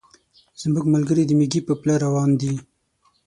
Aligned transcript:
زموږ 0.61 0.85
ملګري 0.93 1.23
د 1.25 1.31
مېږي 1.39 1.61
په 1.67 1.73
پله 1.81 1.95
روان 2.05 2.29
دي. 2.41 2.53